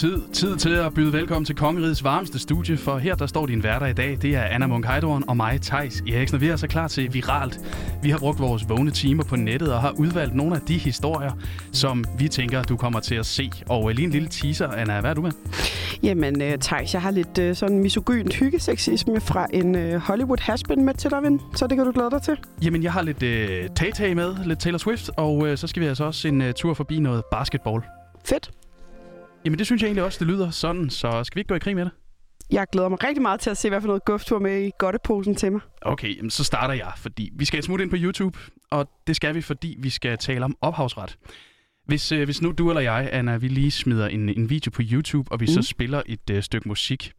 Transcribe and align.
blevet 0.00 0.24
tid, 0.24 0.32
tid 0.32 0.56
til 0.56 0.74
at 0.74 0.94
byde 0.94 1.12
velkommen 1.12 1.44
til 1.44 1.54
Kongerigets 1.54 2.04
varmeste 2.04 2.38
studie, 2.38 2.76
for 2.76 2.98
her 2.98 3.14
der 3.14 3.26
står 3.26 3.46
din 3.46 3.62
værter 3.62 3.86
i 3.86 3.92
dag. 3.92 4.18
Det 4.22 4.34
er 4.34 4.42
Anna 4.42 4.66
Munk 4.66 4.86
og 5.28 5.36
mig, 5.36 5.60
Tejs 5.60 6.02
Eriksen, 6.08 6.34
og 6.34 6.40
vi 6.40 6.48
er 6.48 6.56
så 6.56 6.66
klar 6.66 6.88
til 6.88 7.14
viralt. 7.14 7.60
Vi 8.02 8.10
har 8.10 8.18
brugt 8.18 8.40
vores 8.40 8.68
vågne 8.68 8.90
timer 8.90 9.24
på 9.24 9.36
nettet 9.36 9.74
og 9.74 9.80
har 9.80 9.90
udvalgt 9.90 10.34
nogle 10.34 10.54
af 10.54 10.60
de 10.60 10.78
historier, 10.78 11.32
som 11.72 12.04
vi 12.18 12.28
tænker, 12.28 12.62
du 12.62 12.76
kommer 12.76 13.00
til 13.00 13.14
at 13.14 13.26
se. 13.26 13.50
Og 13.68 13.90
lige 13.90 14.04
en 14.06 14.10
lille 14.10 14.28
teaser, 14.28 14.68
Anna, 14.68 15.00
hvad 15.00 15.10
er 15.10 15.14
du 15.14 15.22
med? 15.22 15.30
Jamen, 16.02 16.42
uh, 16.42 16.48
Thijs, 16.60 16.94
jeg 16.94 17.02
har 17.02 17.10
lidt 17.10 17.38
uh, 17.38 17.56
sådan 17.56 17.78
misogynt 17.78 18.34
hyggesexisme 18.34 19.20
fra 19.20 19.46
en 19.52 20.00
Hollywood 20.00 20.38
hasbin 20.40 20.84
med 20.84 20.94
til 20.94 21.10
dig, 21.10 21.22
ven. 21.22 21.40
Så 21.56 21.66
det 21.66 21.76
kan 21.76 21.86
du 21.86 21.92
glæde 21.92 22.10
dig 22.10 22.22
til. 22.22 22.36
Jamen, 22.62 22.82
jeg 22.82 22.92
har 22.92 23.02
lidt 23.02 23.22
uh, 23.22 23.74
Tay-Tay 23.80 24.14
med, 24.14 24.44
lidt 24.44 24.60
Taylor 24.60 24.78
Swift, 24.78 25.10
og 25.16 25.36
uh, 25.36 25.54
så 25.54 25.66
skal 25.66 25.82
vi 25.82 25.86
altså 25.86 26.04
også 26.04 26.28
en 26.28 26.40
uh, 26.40 26.50
tur 26.56 26.74
forbi 26.74 26.98
noget 26.98 27.22
basketball. 27.32 27.82
Fedt. 28.24 28.50
Jamen, 29.44 29.58
det 29.58 29.66
synes 29.66 29.82
jeg 29.82 29.88
egentlig 29.88 30.04
også, 30.04 30.18
det 30.18 30.26
lyder 30.26 30.50
sådan, 30.50 30.90
så 30.90 31.24
skal 31.24 31.36
vi 31.36 31.40
ikke 31.40 31.48
gå 31.48 31.54
i 31.54 31.58
krig 31.58 31.76
med 31.76 31.84
det? 31.84 31.92
Jeg 32.50 32.66
glæder 32.72 32.88
mig 32.88 33.04
rigtig 33.04 33.22
meget 33.22 33.40
til 33.40 33.50
at 33.50 33.56
se, 33.56 33.68
hvad 33.68 33.80
for 33.80 33.86
noget 33.88 34.04
guftur 34.04 34.38
med 34.38 34.62
i 34.62 34.70
godteposen 34.78 35.34
til 35.34 35.52
mig. 35.52 35.60
Okay, 35.82 36.16
jamen, 36.16 36.30
så 36.30 36.44
starter 36.44 36.74
jeg, 36.74 36.92
fordi 36.96 37.30
vi 37.36 37.44
skal 37.44 37.62
smutte 37.62 37.82
ind 37.82 37.90
på 37.90 37.96
YouTube, 37.98 38.38
og 38.70 38.88
det 39.06 39.16
skal 39.16 39.34
vi, 39.34 39.40
fordi 39.40 39.76
vi 39.78 39.90
skal 39.90 40.18
tale 40.18 40.44
om 40.44 40.56
ophavsret. 40.60 41.18
Hvis, 41.86 42.12
øh, 42.12 42.24
hvis 42.24 42.42
nu 42.42 42.52
du 42.52 42.68
eller 42.68 42.80
jeg, 42.80 43.08
Anna, 43.12 43.36
vi 43.36 43.48
lige 43.48 43.70
smider 43.70 44.08
en, 44.08 44.28
en 44.28 44.50
video 44.50 44.70
på 44.70 44.82
YouTube, 44.92 45.32
og 45.32 45.40
vi 45.40 45.44
mm. 45.44 45.52
så 45.52 45.62
spiller 45.62 46.02
et 46.06 46.30
øh, 46.30 46.42
stykke 46.42 46.68
musik. 46.68 47.12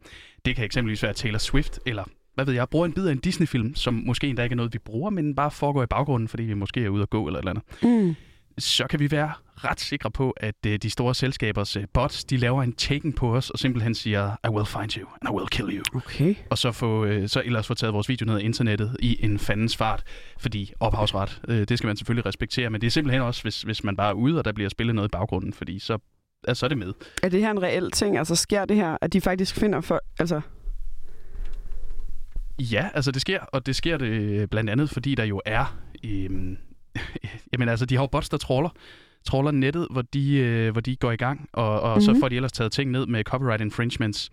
Det 0.44 0.56
kan 0.56 0.64
eksempelvis 0.64 1.02
være 1.02 1.12
Taylor 1.12 1.38
Swift, 1.38 1.80
eller 1.86 2.04
hvad 2.34 2.44
ved 2.44 2.54
jeg, 2.54 2.68
bruger 2.68 2.86
en 2.86 2.92
bid 2.92 3.06
af 3.06 3.12
en 3.12 3.18
Disney-film, 3.18 3.74
som 3.74 3.94
måske 3.94 4.26
endda 4.26 4.42
ikke 4.42 4.54
er 4.54 4.56
noget, 4.56 4.72
vi 4.72 4.78
bruger, 4.78 5.10
men 5.10 5.34
bare 5.34 5.50
foregår 5.50 5.82
i 5.82 5.86
baggrunden, 5.86 6.28
fordi 6.28 6.42
vi 6.42 6.54
måske 6.54 6.84
er 6.84 6.88
ude 6.88 7.02
at 7.02 7.10
gå 7.10 7.26
eller 7.26 7.38
et 7.38 7.42
eller 7.42 7.50
andet. 7.82 8.08
Mm 8.08 8.16
så 8.58 8.86
kan 8.90 9.00
vi 9.00 9.10
være 9.10 9.32
ret 9.56 9.80
sikre 9.80 10.10
på, 10.10 10.30
at 10.30 10.54
øh, 10.66 10.78
de 10.78 10.90
store 10.90 11.14
selskabers 11.14 11.76
øh, 11.76 11.84
bots, 11.92 12.24
de 12.24 12.36
laver 12.36 12.62
en 12.62 12.72
taken 12.72 13.12
på 13.12 13.36
os 13.36 13.50
og 13.50 13.58
simpelthen 13.58 13.94
siger, 13.94 14.36
I 14.44 14.48
will 14.48 14.66
find 14.66 14.96
you, 14.98 15.08
and 15.20 15.30
I 15.30 15.36
will 15.36 15.48
kill 15.48 15.76
you. 15.76 15.82
Okay. 15.94 16.34
Og 16.50 16.58
så, 16.58 16.72
få, 16.72 17.04
øh, 17.04 17.28
så 17.28 17.42
ellers 17.44 17.66
få 17.66 17.74
taget 17.74 17.94
vores 17.94 18.08
video 18.08 18.26
ned 18.26 18.36
af 18.36 18.42
internettet 18.42 18.96
i 19.00 19.24
en 19.24 19.38
fandens 19.38 19.76
fart, 19.76 20.02
fordi 20.38 20.72
ophavsret, 20.80 21.40
øh, 21.48 21.68
det 21.68 21.78
skal 21.78 21.86
man 21.86 21.96
selvfølgelig 21.96 22.26
respektere, 22.26 22.70
men 22.70 22.80
det 22.80 22.86
er 22.86 22.90
simpelthen 22.90 23.22
også, 23.22 23.42
hvis, 23.42 23.62
hvis 23.62 23.84
man 23.84 23.96
bare 23.96 24.08
er 24.08 24.14
ude, 24.14 24.38
og 24.38 24.44
der 24.44 24.52
bliver 24.52 24.70
spillet 24.70 24.94
noget 24.94 25.08
i 25.08 25.12
baggrunden, 25.12 25.52
fordi 25.52 25.78
så, 25.78 25.98
altså, 26.48 26.60
så 26.60 26.66
er 26.66 26.68
det 26.68 26.78
med. 26.78 26.92
Er 27.22 27.28
det 27.28 27.40
her 27.40 27.50
en 27.50 27.62
reel 27.62 27.90
ting? 27.90 28.18
Altså 28.18 28.34
sker 28.36 28.64
det 28.64 28.76
her, 28.76 28.96
at 29.00 29.12
de 29.12 29.20
faktisk 29.20 29.54
finder 29.54 29.80
for, 29.80 30.00
altså 30.18 30.40
Ja, 32.58 32.88
altså 32.94 33.10
det 33.10 33.20
sker, 33.20 33.40
og 33.40 33.66
det 33.66 33.76
sker 33.76 33.96
det 33.96 34.50
blandt 34.50 34.70
andet, 34.70 34.90
fordi 34.90 35.14
der 35.14 35.24
jo 35.24 35.40
er 35.44 35.78
øh, 36.04 36.56
jamen 37.52 37.68
altså, 37.68 37.86
de 37.86 37.94
har 37.94 38.02
jo 38.02 38.06
bots, 38.06 38.28
der 38.28 38.36
troller 38.36 38.70
troller 39.24 39.50
nettet, 39.50 39.86
hvor 39.90 40.02
de, 40.02 40.36
øh, 40.36 40.72
hvor 40.72 40.80
de 40.80 40.96
går 40.96 41.12
i 41.12 41.16
gang, 41.16 41.48
og, 41.52 41.80
og 41.80 41.88
mm-hmm. 41.88 42.00
så 42.00 42.12
mhm. 42.12 42.20
får 42.20 42.28
de 42.28 42.36
ellers 42.36 42.52
taget 42.52 42.72
ting 42.72 42.90
ned 42.90 43.06
med 43.06 43.24
copyright 43.24 43.60
infringements. 43.60 44.30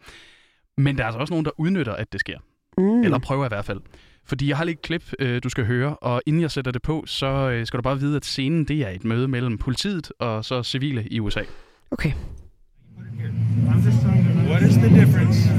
Men 0.77 0.97
der 0.97 1.03
er 1.03 1.07
altså 1.07 1.19
også 1.19 1.33
nogen, 1.33 1.45
der 1.45 1.51
udnytter, 1.57 1.93
at 1.93 2.11
det 2.11 2.19
sker. 2.19 2.37
Mm. 2.77 3.03
Eller 3.03 3.19
prøver 3.19 3.45
i 3.45 3.47
hvert 3.47 3.65
fald. 3.65 3.79
Fordi 4.25 4.49
jeg 4.49 4.57
har 4.57 4.63
lige 4.63 4.73
et 4.73 4.81
klip, 4.81 5.13
øh, 5.19 5.41
du 5.43 5.49
skal 5.49 5.65
høre, 5.65 5.95
og 5.95 6.21
inden 6.25 6.41
jeg 6.41 6.51
sætter 6.51 6.71
det 6.71 6.81
på, 6.81 7.03
så 7.07 7.27
øh, 7.27 7.65
skal 7.65 7.77
du 7.77 7.81
bare 7.81 7.99
vide, 7.99 8.15
at 8.15 8.25
scenen 8.25 8.65
det 8.65 8.81
er 8.81 8.89
et 8.89 9.05
møde 9.05 9.27
mellem 9.27 9.57
politiet 9.57 10.11
og 10.19 10.45
så 10.45 10.63
civile 10.63 11.07
i 11.11 11.19
USA. 11.19 11.41
Okay. 11.91 12.11
What 14.47 14.61
is 14.63 14.75
the 14.75 14.89
difference? 14.99 15.49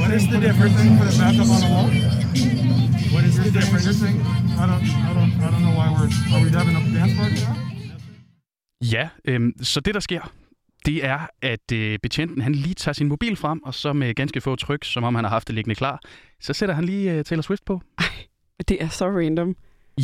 What 0.00 0.14
is 0.16 0.22
the 0.22 0.40
difference? 0.46 0.74
Back 1.20 1.34
up 1.34 1.48
on 1.50 1.60
the 1.60 1.70
wall. 1.74 2.83
What 3.14 3.24
is 3.28 3.34
the 3.34 3.50
difference? 3.58 3.86
I 3.86 4.66
don't, 4.70 4.82
I 5.10 5.12
don't, 5.18 5.32
I 5.44 5.50
don't 5.52 5.62
know 5.66 5.74
why 5.80 5.88
we're, 5.96 6.10
are 6.34 6.42
we 6.44 6.48
having 6.50 6.76
a 6.76 6.82
dance 6.98 7.14
party 7.16 7.36
Ja, 8.92 9.08
øhm, 9.24 9.52
så 9.62 9.80
det 9.80 9.94
der 9.94 10.00
sker, 10.00 10.32
det 10.86 11.04
er, 11.04 11.18
at 11.42 11.72
øh, 11.72 11.98
betjenten 12.02 12.42
han 12.42 12.54
lige 12.54 12.74
tager 12.74 12.92
sin 12.92 13.08
mobil 13.08 13.36
frem, 13.36 13.62
og 13.62 13.74
så 13.74 13.92
med 13.92 14.14
ganske 14.14 14.40
få 14.40 14.56
tryk, 14.56 14.84
som 14.84 15.04
om 15.04 15.14
han 15.14 15.24
har 15.24 15.30
haft 15.30 15.48
det 15.48 15.54
liggende 15.54 15.74
klar, 15.74 16.00
så 16.40 16.52
sætter 16.52 16.74
han 16.74 16.84
lige 16.84 17.12
øh, 17.12 17.24
Taylor 17.24 17.42
Swift 17.42 17.64
på. 17.64 17.80
Ej, 17.98 18.04
det 18.68 18.82
er 18.82 18.88
så 18.88 19.06
random. 19.10 19.56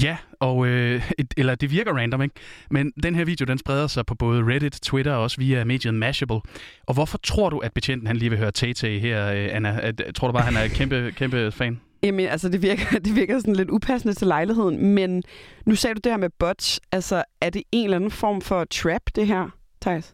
Ja, 0.02 0.16
og, 0.40 0.66
øh, 0.66 1.10
et, 1.18 1.34
eller 1.36 1.54
det 1.54 1.70
virker 1.70 1.92
random, 1.92 2.22
ikke? 2.22 2.34
Men 2.70 2.92
den 3.02 3.14
her 3.14 3.24
video, 3.24 3.44
den 3.44 3.58
spreder 3.58 3.86
sig 3.86 4.06
på 4.06 4.14
både 4.14 4.42
Reddit, 4.54 4.78
Twitter 4.82 5.12
og 5.12 5.22
også 5.22 5.36
via 5.36 5.64
mediet 5.64 5.94
Mashable. 5.94 6.40
Og 6.86 6.94
hvorfor 6.94 7.18
tror 7.18 7.50
du, 7.50 7.58
at 7.58 7.72
betjenten 7.72 8.06
han 8.06 8.16
lige 8.16 8.30
vil 8.30 8.38
høre 8.38 8.52
Tay-Tay 8.58 8.98
her, 9.00 9.32
øh, 9.32 9.48
Anna? 9.52 9.80
At, 9.82 10.02
tror 10.14 10.28
du 10.28 10.32
bare, 10.32 10.42
han 10.42 10.56
er 10.56 10.68
kæmpe, 10.68 11.12
kæmpe 11.16 11.52
fan? 11.52 11.80
Jamen, 12.02 12.26
altså, 12.26 12.48
det 12.48 12.62
virker, 12.62 12.98
det 13.04 13.16
virker 13.16 13.38
sådan 13.38 13.56
lidt 13.56 13.70
upassende 13.70 14.14
til 14.14 14.26
lejligheden, 14.26 14.86
men 14.94 15.22
nu 15.66 15.74
sagde 15.74 15.94
du 15.94 16.00
det 16.04 16.12
her 16.12 16.16
med 16.16 16.30
bots. 16.38 16.80
Altså, 16.92 17.24
er 17.40 17.50
det 17.50 17.62
en 17.72 17.84
eller 17.84 17.96
anden 17.96 18.10
form 18.10 18.40
for 18.40 18.64
trap, 18.64 19.02
det 19.14 19.26
her, 19.26 19.48
Thijs? 19.80 20.12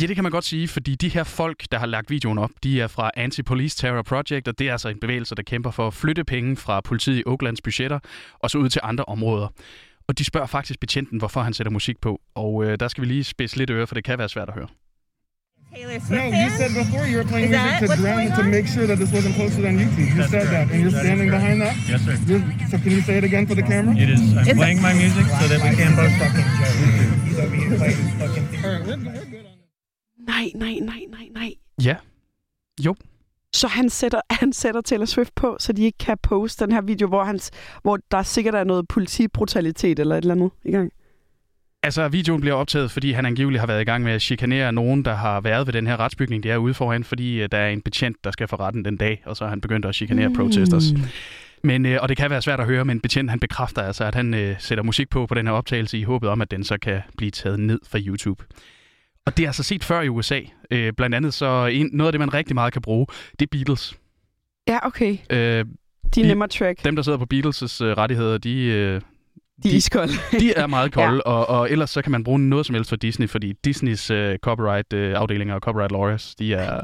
Ja, 0.00 0.06
det 0.06 0.14
kan 0.14 0.22
man 0.22 0.32
godt 0.32 0.44
sige, 0.44 0.68
fordi 0.68 0.94
de 0.94 1.08
her 1.08 1.24
folk, 1.24 1.64
der 1.72 1.78
har 1.78 1.86
lagt 1.86 2.10
videoen 2.10 2.38
op, 2.38 2.50
de 2.62 2.80
er 2.80 2.86
fra 2.86 3.10
Anti-Police 3.16 3.76
Terror 3.76 4.02
Project, 4.02 4.48
og 4.48 4.58
det 4.58 4.68
er 4.68 4.72
altså 4.72 4.88
en 4.88 5.00
bevægelse, 5.00 5.34
der 5.34 5.42
kæmper 5.42 5.70
for 5.70 5.86
at 5.86 5.94
flytte 5.94 6.24
penge 6.24 6.56
fra 6.56 6.80
politiet 6.80 7.18
i 7.18 7.22
Oaklands 7.26 7.62
budgetter 7.62 7.98
og 8.38 8.50
så 8.50 8.58
ud 8.58 8.68
til 8.68 8.80
andre 8.84 9.04
områder. 9.04 9.48
Og 10.08 10.18
de 10.18 10.24
spørger 10.24 10.46
faktisk 10.46 10.80
betjenten, 10.80 11.18
hvorfor 11.18 11.40
han 11.40 11.52
sætter 11.52 11.70
musik 11.70 12.00
på, 12.00 12.20
og 12.34 12.64
øh, 12.64 12.80
der 12.80 12.88
skal 12.88 13.02
vi 13.02 13.06
lige 13.06 13.24
spidse 13.24 13.56
lidt 13.56 13.70
øre, 13.70 13.86
for 13.86 13.94
det 13.94 14.04
kan 14.04 14.18
være 14.18 14.28
svært 14.28 14.48
at 14.48 14.54
høre. 14.54 14.68
Taylor 15.72 16.00
Swift 16.00 16.10
No, 16.10 16.24
you 16.42 16.50
said 16.50 16.74
before 16.74 17.06
you 17.06 17.16
were 17.18 17.24
playing 17.24 17.52
Is 17.52 17.60
music 17.80 17.90
to 17.90 17.96
drown 18.02 18.30
to 18.38 18.42
make 18.44 18.66
sure 18.66 18.86
that 18.86 18.98
this 18.98 19.12
wasn't 19.12 19.34
posted 19.36 19.64
on 19.66 19.72
YouTube. 19.78 20.08
You 20.08 20.14
That's 20.14 20.30
said 20.30 20.46
correct. 20.48 20.68
that, 20.68 20.74
and 20.74 20.82
you're 20.82 20.90
that 20.90 21.04
standing 21.04 21.30
behind 21.30 21.60
that. 21.62 21.74
Yes, 21.88 22.00
sir. 22.04 22.14
You're, 22.28 22.42
so 22.70 22.78
can 22.78 22.90
you 22.96 23.00
say 23.00 23.18
it 23.18 23.24
again 23.24 23.46
for 23.46 23.54
the 23.54 23.62
camera? 23.62 23.94
It 23.96 24.08
is. 24.10 24.20
I'm 24.36 24.46
is 24.48 24.56
playing 24.56 24.80
my 24.82 24.94
music 24.94 25.26
so 25.40 25.44
that 25.48 25.60
we 25.66 25.70
can 25.80 25.90
both 25.96 26.14
fucking 26.20 26.44
Nej, 30.26 30.52
nej, 30.54 30.78
nej, 30.80 31.06
nej, 31.10 31.28
nej. 31.34 31.54
Ja. 31.82 31.96
Jo. 32.84 32.94
Så 33.54 33.68
han 33.68 33.90
sætter, 33.90 34.20
han 34.40 34.52
sætter 34.52 34.80
Taylor 34.80 35.06
Swift 35.06 35.34
på, 35.34 35.56
så 35.60 35.72
de 35.72 35.82
ikke 35.82 35.98
kan 35.98 36.18
poste 36.22 36.64
den 36.64 36.72
her 36.72 36.80
video, 36.80 37.08
hvor, 37.08 37.24
hans, 37.24 37.50
hvor 37.82 37.98
der 38.10 38.22
sikkert 38.22 38.54
er 38.54 38.64
noget 38.64 38.88
politibrutalitet 38.88 39.98
eller 39.98 40.16
et 40.16 40.22
eller 40.22 40.34
andet 40.34 40.50
i 40.64 40.70
gang. 40.70 40.90
Altså, 41.84 42.08
videoen 42.08 42.40
bliver 42.40 42.54
optaget, 42.54 42.90
fordi 42.90 43.12
han 43.12 43.26
angiveligt 43.26 43.60
har 43.60 43.66
været 43.66 43.80
i 43.80 43.84
gang 43.84 44.04
med 44.04 44.12
at 44.12 44.22
chikanere 44.22 44.72
nogen, 44.72 45.04
der 45.04 45.14
har 45.14 45.40
været 45.40 45.66
ved 45.66 45.72
den 45.72 45.86
her 45.86 46.00
retsbygning, 46.00 46.42
det 46.42 46.50
er 46.50 46.56
ude 46.56 46.74
foran, 46.74 47.04
fordi 47.04 47.42
øh, 47.42 47.48
der 47.52 47.58
er 47.58 47.68
en 47.68 47.80
betjent, 47.80 48.16
der 48.24 48.30
skal 48.30 48.48
for 48.48 48.60
retten 48.60 48.84
den 48.84 48.96
dag, 48.96 49.22
og 49.26 49.36
så 49.36 49.44
har 49.44 49.50
han 49.50 49.60
begyndt 49.60 49.86
at 49.86 49.94
chikanere 49.94 50.28
mm. 50.28 50.36
protesters. 50.36 50.84
Men, 51.62 51.86
øh, 51.86 51.98
og 52.02 52.08
det 52.08 52.16
kan 52.16 52.30
være 52.30 52.42
svært 52.42 52.60
at 52.60 52.66
høre, 52.66 52.84
men 52.84 53.00
betjent 53.00 53.30
han 53.30 53.40
bekræfter 53.40 53.82
altså, 53.82 54.04
at 54.04 54.14
han 54.14 54.34
øh, 54.34 54.56
sætter 54.58 54.84
musik 54.84 55.10
på 55.10 55.26
på 55.26 55.34
den 55.34 55.46
her 55.46 55.54
optagelse 55.54 55.98
i 55.98 56.02
håbet 56.02 56.28
om, 56.28 56.40
at 56.40 56.50
den 56.50 56.64
så 56.64 56.78
kan 56.78 57.00
blive 57.16 57.30
taget 57.30 57.60
ned 57.60 57.80
fra 57.88 57.98
YouTube. 57.98 58.44
Og 59.26 59.36
det 59.36 59.42
er 59.42 59.48
altså 59.48 59.62
set 59.62 59.84
før 59.84 60.00
i 60.00 60.08
USA. 60.08 60.40
Øh, 60.70 60.92
blandt 60.92 61.14
andet 61.14 61.34
så 61.34 61.66
en, 61.72 61.90
noget 61.92 62.08
af 62.08 62.12
det, 62.12 62.20
man 62.20 62.34
rigtig 62.34 62.54
meget 62.54 62.72
kan 62.72 62.82
bruge, 62.82 63.06
det 63.38 63.42
er 63.42 63.50
Beatles. 63.50 63.94
Ja, 64.68 64.86
okay. 64.86 65.18
Øh, 65.30 65.64
de 66.14 66.22
er 66.22 66.26
nemmere 66.26 66.48
track. 66.48 66.84
Dem, 66.84 66.96
der 66.96 67.02
sidder 67.02 67.18
på 67.18 67.26
Beatles' 67.34 67.84
øh, 67.84 67.96
rettigheder, 67.96 68.38
de, 68.38 68.64
øh, 68.64 69.00
de 69.64 69.70
er 69.70 69.76
iskolde. 69.76 70.12
de 70.40 70.54
er 70.54 70.66
meget 70.66 70.92
kolde, 70.92 71.22
ja. 71.26 71.32
og, 71.32 71.48
og 71.48 71.70
ellers 71.70 71.90
så 71.90 72.02
kan 72.02 72.12
man 72.12 72.24
bruge 72.24 72.38
noget 72.38 72.66
som 72.66 72.74
helst 72.74 72.88
for 72.88 72.96
Disney, 72.96 73.28
fordi 73.28 73.52
Disneys 73.64 74.10
uh, 74.10 74.34
copyright-afdelinger 74.42 75.54
uh, 75.54 75.56
og 75.56 75.60
copyright 75.60 75.92
lawyers, 75.92 76.34
de 76.34 76.54
er, 76.54 76.80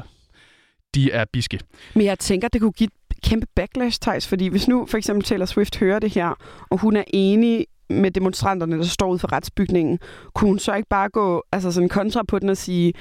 de 0.95 1.11
er 1.11 1.25
biske. 1.33 1.59
Men 1.93 2.05
jeg 2.05 2.19
tænker, 2.19 2.47
det 2.47 2.61
kunne 2.61 2.71
give 2.71 2.89
et 3.11 3.21
kæmpe 3.23 3.47
backlash, 3.55 3.99
Thijs, 4.01 4.27
fordi 4.27 4.47
hvis 4.47 4.67
nu 4.67 4.85
for 4.85 4.97
eksempel 4.97 5.23
Taylor 5.23 5.45
Swift 5.45 5.77
hører 5.77 5.99
det 5.99 6.13
her, 6.13 6.33
og 6.69 6.77
hun 6.77 6.95
er 6.95 7.03
enig 7.07 7.65
med 7.89 8.11
demonstranterne, 8.11 8.77
der 8.77 8.83
står 8.83 9.09
ude 9.09 9.19
for 9.19 9.31
retsbygningen, 9.31 9.99
kunne 10.33 10.47
hun 10.47 10.59
så 10.59 10.73
ikke 10.73 10.89
bare 10.89 11.09
gå 11.09 11.43
altså 11.51 11.71
sådan 11.71 11.89
kontra 11.89 12.23
på 12.23 12.39
den 12.39 12.49
og 12.49 12.57
sige, 12.57 12.93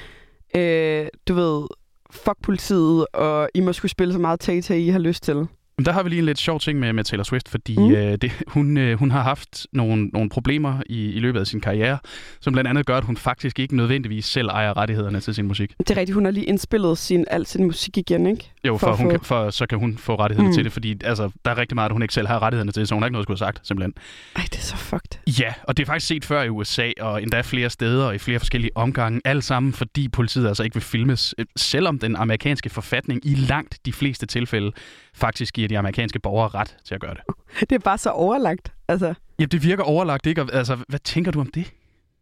øh, 0.57 1.07
du 1.29 1.35
ved, 1.35 1.67
fuck 2.11 2.37
politiet, 2.43 3.07
og 3.07 3.49
I 3.55 3.61
må 3.61 3.73
skulle 3.73 3.91
spille 3.91 4.13
så 4.13 4.19
meget 4.19 4.41
Tay 4.41 4.73
I 4.73 4.89
har 4.89 4.99
lyst 4.99 5.23
til? 5.23 5.47
Men 5.81 5.85
der 5.85 5.93
har 5.93 6.03
vi 6.03 6.09
lige 6.09 6.19
en 6.19 6.27
lidt 6.27 6.39
sjov 6.39 6.61
ting 6.61 6.79
med, 6.79 6.93
med 6.93 7.05
Taylor 7.05 7.25
Swift, 7.25 7.49
fordi 7.49 7.77
mm. 7.79 7.91
øh, 7.91 8.17
det, 8.17 8.33
hun, 8.47 8.77
øh, 8.77 8.99
hun 8.99 9.11
har 9.11 9.23
haft 9.23 9.67
nogle, 9.73 10.07
nogle 10.07 10.31
problemer 10.31 10.83
i, 10.87 11.13
i 11.13 11.19
løbet 11.19 11.41
af 11.41 11.47
sin 11.47 11.61
karriere, 11.61 11.99
som 12.41 12.53
blandt 12.53 12.71
andet 12.71 12.87
gør, 12.87 12.97
at 12.97 13.05
hun 13.05 13.17
faktisk 13.17 13.59
ikke 13.59 13.77
nødvendigvis 13.77 14.25
selv 14.25 14.49
ejer 14.49 14.77
rettighederne 14.77 15.21
til 15.21 15.35
sin 15.35 15.47
musik. 15.47 15.75
Det 15.79 15.91
er 15.91 15.97
rigtigt, 15.97 16.15
hun 16.15 16.25
har 16.25 16.33
lige 16.33 16.47
indspillet 16.47 16.99
sin, 16.99 17.25
al 17.31 17.47
sin 17.47 17.65
musik 17.65 17.99
igen, 17.99 18.27
ikke? 18.27 18.53
Jo, 18.65 18.77
for, 18.77 18.87
for, 18.87 18.97
hun 18.97 19.07
få... 19.07 19.11
kan, 19.11 19.21
for 19.21 19.51
så 19.51 19.67
kan 19.67 19.79
hun 19.79 19.99
få 19.99 20.15
rettighederne 20.15 20.49
mm. 20.49 20.55
til 20.55 20.65
det, 20.65 20.73
fordi 20.73 20.97
altså, 21.05 21.31
der 21.45 21.51
er 21.51 21.59
rigtig 21.59 21.75
meget, 21.75 21.93
hun 21.93 22.03
ikke 22.03 22.15
selv 22.15 22.27
har 22.27 22.43
rettighederne 22.43 22.73
til, 22.73 22.87
så 22.87 22.95
hun 22.95 23.03
har 23.03 23.07
ikke 23.07 23.13
noget 23.13 23.23
at 23.23 23.27
skulle 23.27 23.39
have 23.39 23.53
sagt, 23.55 23.67
simpelthen. 23.67 23.95
Ej, 24.37 24.43
det 24.51 24.59
er 24.59 24.63
så 24.63 24.77
fucked. 24.77 25.41
Ja, 25.41 25.55
og 25.63 25.77
det 25.77 25.83
er 25.83 25.87
faktisk 25.87 26.07
set 26.07 26.25
før 26.25 26.43
i 26.43 26.49
USA, 26.49 26.91
og 27.01 27.23
endda 27.23 27.41
flere 27.41 27.71
steder 27.71 28.07
og 28.07 28.15
i 28.15 28.19
flere 28.19 28.39
forskellige 28.39 28.71
omgange, 28.75 29.21
alt 29.25 29.45
sammen 29.45 29.73
fordi 29.73 30.09
politiet 30.09 30.49
altså 30.49 30.63
ikke 30.63 30.75
vil 30.75 30.83
filmes, 30.83 31.35
øh, 31.39 31.47
selvom 31.57 31.99
den 31.99 32.17
amerikanske 32.17 32.71
forfatning 32.71 33.27
i 33.27 33.35
langt 33.35 33.79
de 33.87 33.93
fleste 33.93 34.27
tilfælde 34.27 34.73
faktisk 35.15 35.55
giver 35.55 35.69
de 35.69 35.79
amerikanske 35.79 36.19
borgere 36.19 36.49
ret 36.49 36.77
til 36.85 36.95
at 36.95 37.01
gøre 37.01 37.15
det. 37.15 37.23
Det 37.71 37.73
er 37.73 37.79
bare 37.79 37.99
så 37.99 38.11
overlagt. 38.11 38.73
Altså. 38.89 39.15
Ja, 39.39 39.45
det 39.45 39.63
virker 39.63 39.85
overlagt, 39.85 40.27
ikke? 40.27 40.47
Altså, 40.53 40.79
hvad 40.89 40.99
tænker 40.99 41.31
du 41.31 41.41
om 41.41 41.51
det? 41.55 41.73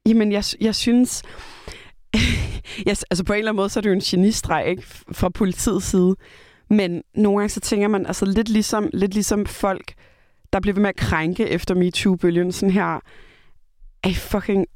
Jamen, 0.06 0.32
jeg, 0.32 0.44
jeg 0.60 0.74
synes... 0.74 1.22
yes, 2.88 3.02
altså 3.10 3.24
på 3.24 3.32
en 3.32 3.38
eller 3.38 3.50
anden 3.50 3.56
måde, 3.60 3.68
så 3.68 3.80
er 3.80 3.82
det 3.82 3.88
jo 3.88 3.94
en 3.94 4.00
genistreg, 4.00 4.64
ikke? 4.68 4.82
Fra 5.12 5.28
politiets 5.28 5.86
side. 5.86 6.16
Men 6.70 7.02
nogle 7.14 7.38
gange 7.38 7.48
så 7.48 7.60
tænker 7.60 7.88
man, 7.88 8.06
altså 8.06 8.24
lidt 8.26 8.48
ligesom, 8.48 8.90
lidt 8.92 9.14
ligesom 9.14 9.46
folk, 9.46 9.92
der 10.52 10.60
bliver 10.60 10.74
ved 10.74 10.80
med 10.82 10.88
at 10.88 10.96
krænke 10.96 11.48
efter 11.48 11.74
MeToo-bølgen, 11.74 12.52
sådan 12.52 12.70
her, 12.72 13.00
er 14.04 14.12
fucking 14.14 14.66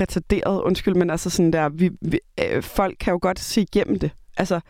retarderet, 0.00 0.62
undskyld, 0.62 0.94
men 0.94 1.10
altså 1.10 1.30
sådan 1.30 1.52
der, 1.52 1.68
vi, 1.68 1.90
vi, 2.00 2.18
øh, 2.50 2.62
folk 2.62 2.96
kan 3.00 3.10
jo 3.12 3.18
godt 3.22 3.38
se 3.38 3.60
igennem 3.60 3.98
det. 3.98 4.10
Altså, 4.36 4.60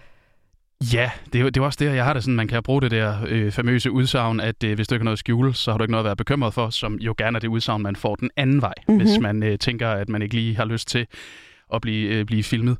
Ja, 0.94 1.10
det 1.32 1.38
er, 1.38 1.42
jo- 1.42 1.48
det 1.48 1.56
er 1.60 1.64
også 1.64 1.76
det, 1.84 1.94
jeg 1.94 2.04
har 2.04 2.12
det 2.12 2.22
sådan, 2.22 2.34
man 2.36 2.48
kan 2.48 2.62
bruge 2.62 2.82
det 2.82 2.90
der 2.90 3.16
øh, 3.28 3.52
famøse 3.52 3.90
udsagn, 3.90 4.40
at 4.40 4.64
øh, 4.64 4.74
hvis 4.74 4.88
du 4.88 4.94
ikke 4.94 5.00
har 5.00 5.04
noget 5.04 5.14
at 5.14 5.18
skjule, 5.18 5.54
så 5.54 5.70
har 5.70 5.78
du 5.78 5.84
ikke 5.84 5.90
noget 5.92 6.04
at 6.04 6.06
være 6.08 6.16
bekymret 6.16 6.54
for, 6.54 6.70
som 6.70 6.94
jo 6.94 7.14
gerne 7.18 7.36
er 7.36 7.40
det 7.40 7.48
udsagn, 7.48 7.82
man 7.82 7.96
får 7.96 8.14
den 8.14 8.30
anden 8.36 8.60
vej, 8.60 8.72
Mhm. 8.88 8.94
mm-hmm. 8.96 9.06
hvis 9.10 9.20
man 9.20 9.42
øh, 9.42 9.58
tænker, 9.58 9.88
at 9.88 10.08
man 10.08 10.22
ikke 10.22 10.34
lige 10.34 10.56
har 10.56 10.64
lyst 10.64 10.88
til 10.88 11.06
at 11.74 11.80
blive, 11.80 12.08
øh, 12.14 12.24
blive 12.24 12.42
filmet. 12.42 12.76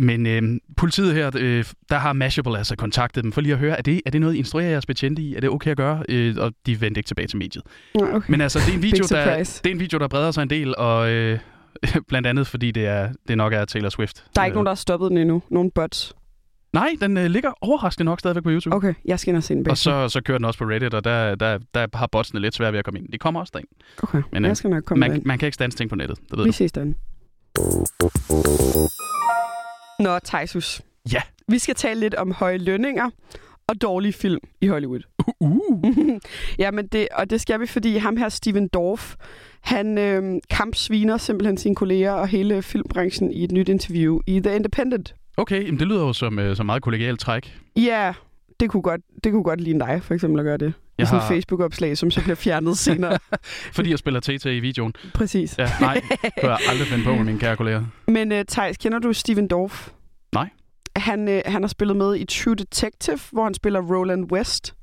Men 0.00 0.26
øh, 0.26 0.42
politiet 0.76 1.14
her, 1.14 1.30
øh, 1.38 1.64
der 1.90 1.98
har 1.98 2.12
Mashable 2.12 2.58
altså 2.58 2.76
kontaktet 2.76 3.24
dem 3.24 3.32
for 3.32 3.40
lige 3.40 3.52
at 3.52 3.58
høre, 3.58 3.78
er 3.78 3.82
det, 3.82 4.00
er 4.06 4.10
det 4.10 4.20
noget, 4.20 4.34
I 4.34 4.38
instruerer 4.38 4.70
jeres 4.70 4.86
betjente 4.86 5.22
i? 5.22 5.34
Er 5.34 5.40
det 5.40 5.50
okay 5.50 5.70
at 5.70 5.76
gøre? 5.76 6.02
Øh, 6.08 6.36
og 6.38 6.52
de 6.66 6.80
vendte 6.80 6.98
ikke 6.98 7.08
tilbage 7.08 7.28
til 7.28 7.38
mediet. 7.38 7.64
okay. 7.94 8.30
Men 8.30 8.40
altså, 8.40 8.58
det 8.58 8.68
er 8.68 8.74
en 8.76 8.82
video, 8.82 9.04
der, 9.10 9.36
det 9.36 9.66
er 9.66 9.70
en 9.70 9.80
video, 9.80 9.98
der 9.98 10.08
breder 10.08 10.30
sig 10.30 10.42
en 10.42 10.50
del, 10.50 10.74
og 10.76 11.10
øh, 11.10 11.38
blandt 12.08 12.28
andet 12.28 12.46
fordi 12.46 12.70
det, 12.70 12.86
er, 12.86 13.12
det 13.28 13.36
nok 13.36 13.52
er 13.52 13.64
Taylor 13.64 13.88
Swift. 13.88 14.24
der 14.34 14.40
er 14.40 14.44
ikke 14.46 14.52
Øh, 14.52 14.54
nogen, 14.54 14.66
der 14.66 14.70
har 14.70 14.76
stoppet 14.76 15.10
den 15.10 15.18
endnu. 15.18 15.42
Nogen 15.50 15.70
bots. 15.70 16.14
Nej, 16.72 16.88
den 17.00 17.16
øh, 17.16 17.24
ligger 17.26 17.52
overraskende 17.60 18.04
nok 18.04 18.20
stadigvæk 18.20 18.42
på 18.42 18.50
YouTube. 18.50 18.76
Okay, 18.76 18.94
jeg 19.04 19.20
skal 19.20 19.30
ind 19.30 19.36
og 19.36 19.42
se 19.42 19.54
den 19.54 19.60
Og 19.60 19.64
bagefter. 19.64 20.08
så, 20.08 20.08
så 20.08 20.20
kører 20.22 20.38
den 20.38 20.44
også 20.44 20.58
på 20.58 20.64
Reddit, 20.64 20.94
og 20.94 21.04
der, 21.04 21.34
der, 21.34 21.58
der 21.74 21.86
har 21.94 22.06
botsene 22.06 22.40
lidt 22.40 22.54
svært 22.54 22.72
ved 22.72 22.78
at 22.78 22.84
komme 22.84 23.00
ind. 23.00 23.08
De 23.12 23.18
kommer 23.18 23.40
også 23.40 23.50
derind. 23.54 23.68
Okay, 24.02 24.22
Men, 24.32 24.44
øh, 24.44 24.48
jeg 24.48 24.56
skal 24.56 24.70
nok 24.70 24.84
komme 24.84 25.00
Man, 25.00 25.16
ind. 25.16 25.24
man 25.24 25.38
kan 25.38 25.46
ikke 25.46 25.54
stands 25.54 25.74
ting 25.74 25.90
på 25.90 25.96
nettet, 25.96 26.18
det 26.30 26.38
ved 26.38 26.44
Vi 26.44 26.50
du. 26.50 26.52
ses 26.52 26.72
den. 26.72 26.96
Nå, 29.98 30.18
Thijsus. 30.24 30.82
Ja. 31.12 31.22
Vi 31.48 31.58
skal 31.58 31.74
tale 31.74 32.00
lidt 32.00 32.14
om 32.14 32.32
høje 32.32 32.58
lønninger 32.58 33.10
og 33.66 33.82
dårlige 33.82 34.12
film 34.12 34.40
i 34.60 34.66
Hollywood. 34.66 35.00
Uh. 35.40 36.18
ja, 36.58 36.70
men 36.70 36.86
det, 36.86 37.08
og 37.12 37.30
det 37.30 37.40
skal 37.40 37.60
vi, 37.60 37.66
fordi 37.66 37.96
ham 37.96 38.16
her, 38.16 38.28
Steven 38.28 38.68
Dorff, 38.68 39.14
han 39.60 39.98
øh, 39.98 40.40
kampsviner 40.50 41.16
simpelthen 41.16 41.56
sine 41.56 41.74
kolleger 41.74 42.12
og 42.12 42.28
hele 42.28 42.62
filmbranchen 42.62 43.32
i 43.32 43.44
et 43.44 43.52
nyt 43.52 43.68
interview 43.68 44.20
i 44.26 44.40
The 44.40 44.56
Independent. 44.56 45.14
Okay, 45.36 45.64
jamen 45.64 45.78
det 45.80 45.88
lyder 45.88 46.00
jo 46.00 46.12
som, 46.12 46.38
øh, 46.38 46.56
som 46.56 46.66
meget 46.66 46.82
kollegialt 46.82 47.20
træk. 47.20 47.58
Ja, 47.76 48.14
det 48.60 48.70
kunne 48.70 48.82
godt, 48.82 49.00
det 49.24 49.32
kunne 49.32 49.44
godt 49.44 49.60
ligne 49.60 49.80
dig, 49.80 50.02
for 50.02 50.14
eksempel, 50.14 50.40
at 50.40 50.44
gøre 50.44 50.56
det. 50.56 50.72
Jeg 50.98 51.06
sådan 51.06 51.20
har- 51.20 51.26
et 51.26 51.34
Facebook-opslag, 51.34 51.98
som 51.98 52.10
så 52.10 52.22
bliver 52.22 52.36
fjernet 52.36 52.78
senere. 52.78 53.18
Fordi 53.76 53.90
jeg 53.90 53.98
spiller 53.98 54.20
TT 54.20 54.46
i 54.46 54.60
videoen. 54.60 54.92
Præcis. 55.14 55.58
Ja, 55.58 55.70
nej, 55.80 56.00
kunne 56.40 56.50
jeg 56.50 56.58
aldrig 56.68 56.86
finde 56.86 57.04
på 57.04 57.14
med 57.14 57.24
mine 57.24 57.38
kære 57.38 57.56
kolleger. 57.56 57.84
Men 58.06 58.32
uh, 58.32 58.38
Thijs, 58.48 58.76
kender 58.76 58.98
du 58.98 59.12
Steven 59.12 59.48
Dorff? 59.48 59.88
Nej. 60.34 60.48
Han, 60.96 61.28
uh, 61.28 61.38
han 61.46 61.62
har 61.62 61.68
spillet 61.68 61.96
med 61.96 62.16
i 62.16 62.24
True 62.24 62.54
Detective, 62.54 63.18
hvor 63.32 63.44
han 63.44 63.54
spiller 63.54 63.80
Roland 63.80 64.32
West. 64.32 64.74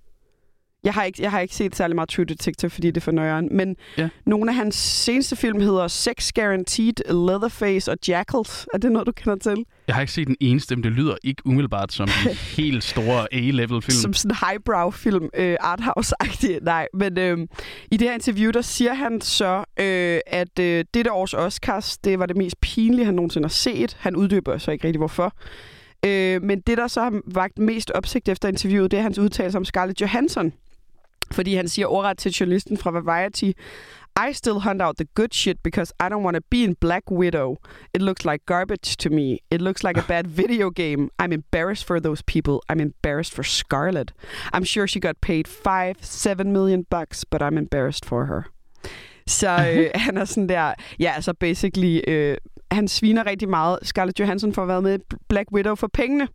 Jeg 0.84 0.94
har, 0.94 1.04
ikke, 1.04 1.22
jeg 1.22 1.32
har 1.32 1.40
ikke 1.40 1.56
set 1.56 1.76
særlig 1.76 1.96
meget 1.96 2.10
True 2.10 2.26
Detective, 2.26 2.70
fordi 2.72 2.88
det 2.88 2.98
er 2.98 3.02
for 3.02 3.12
nøjeren. 3.12 3.48
Men 3.52 3.76
Ja. 3.98 4.10
nogle 4.26 4.52
af 4.52 4.56
hans 4.56 4.76
seneste 4.76 5.36
film 5.36 5.62
hedder 5.62 5.88
Sex 5.88 6.32
Guaranteed, 6.36 7.28
Leatherface 7.28 7.92
og 7.92 7.98
Jackals. 8.08 8.68
Er 8.74 8.78
det 8.78 8.92
noget, 8.92 9.08
du 9.08 9.12
kender 9.12 9.36
til? 9.38 9.66
Jeg 9.88 9.96
har 9.96 10.02
ikke 10.02 10.14
set 10.14 10.28
den 10.28 10.36
eneste, 10.40 10.76
men 10.76 10.84
det 10.84 10.92
lyder 10.92 11.16
ikke 11.24 11.42
umiddelbart 11.46 11.94
som 11.94 12.10
en 12.28 12.36
helt 12.58 12.84
store 12.84 13.34
A-level 13.34 13.82
film. 13.82 13.92
Som 13.96 14.14
sådan 14.14 14.32
en 14.32 14.48
highbrow-film, 14.48 15.30
øh, 15.34 15.56
arthouse-agtig. 15.62 16.60
Nej, 16.74 16.88
men 16.94 17.18
øh, 17.20 17.38
i 17.92 17.98
det 17.98 18.08
her 18.08 18.14
interview, 18.14 18.52
der 18.52 18.62
siger 18.62 18.94
han 18.94 19.22
så, 19.22 19.64
øh, 19.80 20.20
at 20.28 20.60
øh, 20.60 20.86
dette 20.94 21.12
års 21.12 21.34
Oscars, 21.34 21.98
det 21.98 22.20
var 22.20 22.26
det 22.26 22.38
mest 22.38 22.62
pinlige, 22.62 23.06
han 23.06 23.14
nogensinde 23.14 23.46
har 23.46 23.50
set. 23.50 23.98
Han 24.00 24.16
uddyber 24.16 24.58
så 24.58 24.72
ikke 24.72 24.88
rigtig, 24.88 24.98
hvorfor. 24.98 25.34
Øh, 26.06 26.44
men 26.44 26.60
det, 26.68 26.78
der 26.78 26.88
så 26.88 27.02
har 27.02 27.22
vagt 27.34 27.58
mest 27.60 27.92
opsigt 27.92 28.30
efter 28.30 28.50
interviewet, 28.50 28.92
det 28.92 28.98
er 29.00 29.04
hans 29.04 29.20
udtalelse 29.20 29.58
om 29.58 29.66
Scarlett 29.66 30.02
Johansson. 30.02 30.54
Fordi 31.32 31.56
han 31.56 31.68
siger 31.68 31.88
ordret 31.88 32.18
til 32.18 32.32
journalisten 32.32 32.78
fra 32.78 32.92
Variety, 32.92 33.52
I 34.30 34.34
still 34.34 34.60
hunt 34.60 34.82
out 34.82 34.98
the 34.98 35.06
good 35.16 35.34
shit 35.34 35.64
because 35.64 35.94
I 36.00 36.10
don't 36.10 36.24
want 36.24 36.36
to 36.36 36.42
be 36.50 36.64
in 36.64 36.76
Black 36.76 37.10
Widow. 37.10 37.58
It 37.94 38.02
looks 38.02 38.26
like 38.26 38.46
garbage 38.46 38.98
to 38.98 39.10
me. 39.10 39.40
It 39.50 39.62
looks 39.62 39.84
like 39.84 39.98
a 39.98 40.04
bad 40.08 40.28
video 40.42 40.70
game. 40.70 41.10
I'm 41.20 41.32
embarrassed 41.32 41.86
for 41.86 42.00
those 42.00 42.22
people. 42.24 42.62
I'm 42.70 42.82
embarrassed 42.82 43.34
for 43.34 43.44
Scarlett. 43.44 44.14
I'm 44.54 44.66
sure 44.66 44.88
she 44.88 45.00
got 45.00 45.22
paid 45.22 45.48
five, 45.48 45.96
seven 46.02 46.52
million 46.52 46.86
bucks, 46.90 47.24
but 47.24 47.42
I'm 47.42 47.58
embarrassed 47.58 48.06
for 48.06 48.26
her. 48.26 48.44
Så 49.28 49.50
øh, 49.50 49.90
han 50.06 50.18
er 50.18 50.26
sådan 50.26 50.50
der, 50.50 50.74
ja, 51.00 51.12
altså 51.16 51.34
basically, 51.34 52.02
øh, 52.08 52.38
han 52.72 52.88
sviner 52.88 53.26
rigtig 53.26 53.50
meget 53.50 53.80
Scarlett 53.84 54.20
Johansson 54.20 54.54
for 54.54 54.62
at 54.62 54.68
være 54.68 54.82
med 54.82 55.00
i 55.00 55.04
Black 55.30 55.52
Widow 55.52 55.76
for 55.76 55.88
pengene. 55.94 56.28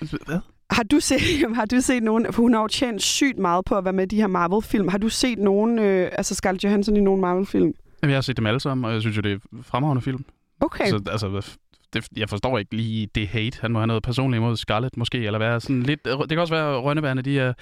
Hvad? 0.00 0.38
Har 0.70 0.82
du 0.82 1.00
set, 1.00 1.20
har 1.54 1.64
du 1.64 1.80
set 1.80 2.02
nogen, 2.02 2.26
for 2.32 2.42
hun 2.42 2.54
har 2.54 2.60
jo 2.60 2.68
tjent 2.68 3.02
sygt 3.02 3.38
meget 3.38 3.64
på 3.64 3.74
at 3.74 3.84
være 3.84 3.92
med 3.92 4.04
i 4.04 4.06
de 4.06 4.16
her 4.16 4.26
Marvel-film. 4.26 4.88
Har 4.88 4.98
du 4.98 5.08
set 5.08 5.38
nogen, 5.38 5.78
øh, 5.78 6.08
altså 6.12 6.34
Scarlett 6.34 6.64
Johansson 6.64 6.96
i 6.96 7.00
nogen 7.00 7.20
Marvel-film? 7.20 7.72
Jamen, 8.02 8.10
jeg 8.10 8.16
har 8.16 8.20
set 8.22 8.36
dem 8.36 8.46
alle 8.46 8.60
sammen, 8.60 8.84
og 8.84 8.92
jeg 8.92 9.00
synes 9.00 9.16
jo, 9.16 9.20
det 9.22 9.32
er 9.32 9.38
fremragende 9.62 10.02
film. 10.02 10.24
Okay. 10.60 10.86
Så 10.88 11.00
altså, 11.10 11.56
det, 11.92 12.06
jeg 12.16 12.28
forstår 12.28 12.58
ikke 12.58 12.76
lige 12.76 13.08
det 13.14 13.28
hate. 13.28 13.58
Han 13.60 13.72
må 13.72 13.78
have 13.78 13.86
noget 13.86 14.02
personligt 14.02 14.40
imod 14.40 14.56
Scarlett 14.56 14.96
måske, 14.96 15.18
eller 15.18 15.38
være 15.38 15.60
sådan 15.60 15.82
lidt... 15.82 16.04
Det 16.04 16.28
kan 16.28 16.38
også 16.38 16.54
være, 16.54 16.76
at 16.76 16.84
Rønnebærne, 16.84 17.22
de 17.22 17.38
er, 17.40 17.52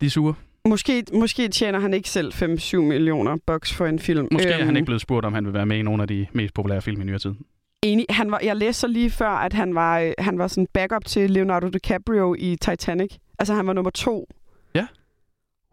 de 0.00 0.06
er 0.06 0.10
sure. 0.10 0.34
Måske, 0.68 1.04
måske 1.14 1.48
tjener 1.48 1.80
han 1.80 1.94
ikke 1.94 2.10
selv 2.10 2.32
5-7 2.34 2.76
millioner 2.76 3.36
bucks 3.46 3.72
for 3.74 3.86
en 3.86 3.98
film. 3.98 4.28
Måske 4.32 4.48
er 4.48 4.58
han 4.58 4.66
Øhm, 4.68 4.76
ikke 4.76 4.86
blevet 4.86 5.00
spurgt, 5.00 5.26
om 5.26 5.32
han 5.34 5.44
vil 5.44 5.52
være 5.54 5.66
med 5.66 5.76
i 5.78 5.82
nogle 5.82 6.02
af 6.02 6.08
de 6.08 6.26
mest 6.32 6.54
populære 6.54 6.82
film 6.82 7.00
i 7.00 7.04
nyere 7.04 7.18
tid. 7.18 7.34
Enig. 7.82 8.06
Han 8.10 8.30
var, 8.30 8.40
jeg 8.42 8.56
læste 8.56 8.80
så 8.80 8.86
lige 8.86 9.10
før, 9.10 9.28
at 9.28 9.52
han 9.52 9.74
var, 9.74 10.00
øh, 10.00 10.12
han 10.18 10.38
var 10.38 10.48
sådan 10.48 10.66
backup 10.72 11.04
til 11.04 11.30
Leonardo 11.30 11.68
DiCaprio 11.68 12.34
i 12.38 12.56
Titanic. 12.60 13.16
Altså, 13.38 13.54
han 13.54 13.66
var 13.66 13.72
nummer 13.72 13.90
to. 13.90 14.28
Ja. 14.74 14.86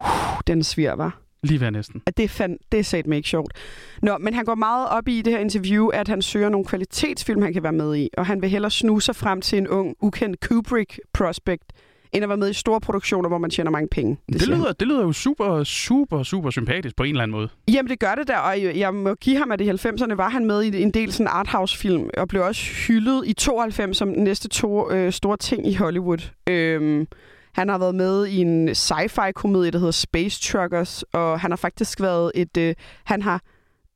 Uh, 0.01 0.39
den 0.47 0.63
svir, 0.63 0.91
var. 0.95 1.23
Lige 1.43 1.59
ved 1.59 1.71
næsten. 1.71 2.01
At 2.05 2.17
det, 2.17 2.29
fand, 2.29 2.59
det 2.71 2.79
er 2.79 2.83
satme 2.83 3.15
ikke 3.15 3.29
sjovt. 3.29 3.53
Nå, 4.01 4.17
men 4.17 4.33
han 4.33 4.45
går 4.45 4.55
meget 4.55 4.89
op 4.89 5.07
i 5.07 5.21
det 5.21 5.33
her 5.33 5.39
interview, 5.39 5.87
at 5.87 6.07
han 6.07 6.21
søger 6.21 6.49
nogle 6.49 6.65
kvalitetsfilm, 6.65 7.41
han 7.41 7.53
kan 7.53 7.63
være 7.63 7.73
med 7.73 7.95
i. 7.95 8.09
Og 8.17 8.25
han 8.25 8.41
vil 8.41 8.49
hellere 8.49 8.71
snuse 8.71 9.05
sig 9.05 9.15
frem 9.15 9.41
til 9.41 9.57
en 9.57 9.67
ung, 9.67 9.95
ukendt 10.01 10.39
Kubrick-prospect, 10.39 11.73
end 12.13 12.23
at 12.23 12.29
være 12.29 12.37
med 12.37 12.49
i 12.49 12.53
store 12.53 12.81
produktioner, 12.81 13.29
hvor 13.29 13.37
man 13.37 13.49
tjener 13.49 13.71
mange 13.71 13.87
penge. 13.87 14.17
Det, 14.29 14.39
det, 14.39 14.47
lyder, 14.47 14.71
det 14.71 14.87
lyder 14.87 15.01
jo 15.01 15.11
super, 15.11 15.63
super, 15.63 16.23
super 16.23 16.49
sympatisk 16.49 16.95
på 16.95 17.03
en 17.03 17.09
eller 17.09 17.23
anden 17.23 17.37
måde. 17.37 17.49
Jamen, 17.73 17.89
det 17.89 17.99
gør 17.99 18.15
det 18.15 18.27
der, 18.27 18.37
og 18.37 18.77
jeg 18.77 18.93
må 18.93 19.13
give 19.15 19.37
ham, 19.37 19.51
at 19.51 19.61
i 19.61 19.69
90'erne 19.69 20.15
var 20.15 20.29
han 20.29 20.45
med 20.45 20.63
i 20.63 20.81
en 20.81 20.91
del 20.91 21.11
sådan 21.11 21.27
arthouse-film, 21.27 22.09
og 22.17 22.27
blev 22.27 22.43
også 22.43 22.63
hyldet 22.87 23.23
i 23.25 23.33
92 23.33 23.97
som 23.97 24.07
næste 24.07 24.49
to 24.49 24.91
øh, 24.91 25.11
store 25.11 25.37
ting 25.37 25.67
i 25.67 25.73
Hollywood. 25.73 26.31
Øhm, 26.49 27.07
han 27.53 27.69
har 27.69 27.77
været 27.77 27.95
med 27.95 28.25
i 28.25 28.37
en 28.37 28.75
sci-fi-komedie, 28.75 29.71
der 29.71 29.77
hedder 29.77 29.91
Space 29.91 30.51
Truckers, 30.51 31.03
og 31.03 31.39
han 31.39 31.51
har 31.51 31.55
faktisk 31.55 32.01
været 32.01 32.31
et... 32.35 32.57
Øh, 32.57 32.75
han 33.03 33.21
har 33.21 33.41